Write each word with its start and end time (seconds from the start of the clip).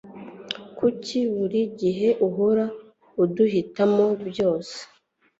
Kuki 0.77 1.17
buri 1.33 1.61
gihe 1.81 2.09
uhora 2.27 2.65
uduhitamo 3.23 4.05
byose? 4.29 4.77